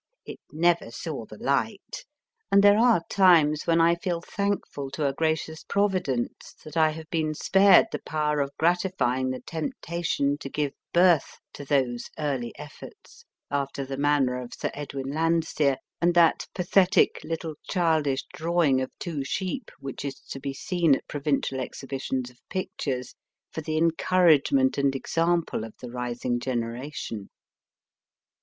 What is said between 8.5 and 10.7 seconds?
gratifying the temptation to